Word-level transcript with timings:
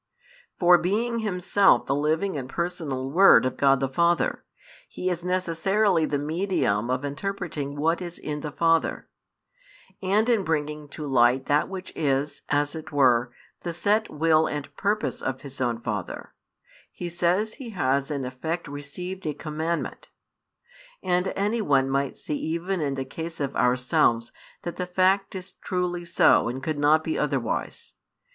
For 0.57 0.79
being 0.79 1.19
Himself 1.19 1.85
the 1.85 1.93
Living 1.93 2.35
and 2.35 2.49
Personal 2.49 3.11
Word 3.11 3.45
of 3.45 3.55
God 3.55 3.79
the 3.79 3.87
Father, 3.87 4.43
He 4.89 5.11
is 5.11 5.23
necessarily 5.23 6.07
the 6.07 6.17
medium 6.17 6.89
of 6.89 7.05
interpreting 7.05 7.75
what 7.75 8.01
is 8.01 8.17
in 8.17 8.39
the 8.39 8.49
Father; 8.51 9.07
and 10.01 10.27
in 10.27 10.43
bringing 10.43 10.87
to 10.87 11.05
light 11.05 11.45
that 11.45 11.69
which 11.69 11.93
is, 11.95 12.41
as 12.49 12.73
it 12.73 12.91
were, 12.91 13.31
the 13.59 13.73
set 13.73 14.09
will 14.09 14.47
and 14.47 14.75
purpose 14.75 15.21
of 15.21 15.41
His 15.41 15.61
own 15.61 15.79
Father, 15.79 16.33
He 16.91 17.07
says 17.07 17.53
He 17.53 17.69
has 17.69 18.09
in 18.09 18.25
effect 18.25 18.67
received 18.67 19.27
a 19.27 19.35
commandment: 19.35 20.07
and 21.03 21.27
any 21.35 21.61
one 21.61 21.87
might 21.91 22.17
see 22.17 22.37
even 22.39 22.81
in 22.81 22.95
the 22.95 23.05
case 23.05 23.39
of 23.39 23.55
ourselves 23.55 24.31
that 24.63 24.77
the 24.77 24.87
fact 24.87 25.35
is 25.35 25.51
truly 25.51 26.05
so 26.05 26.47
and 26.47 26.63
could 26.63 26.79
not 26.79 27.03
be 27.03 27.19
otherwise. 27.19 27.93